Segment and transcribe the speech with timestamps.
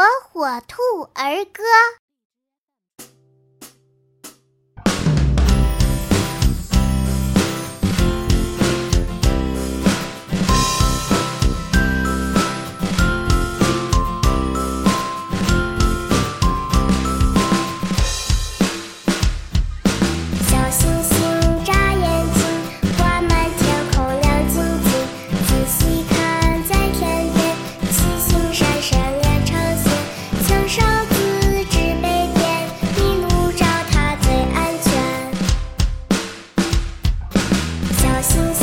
[0.00, 0.80] 火火兔
[1.12, 1.62] 儿歌》。
[38.20, 38.59] license